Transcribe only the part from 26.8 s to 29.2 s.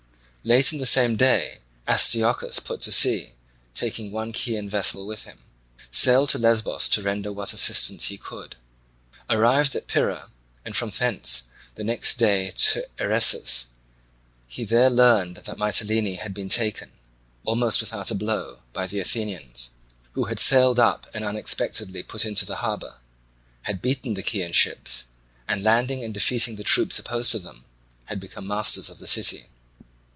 opposed to them had become masters of the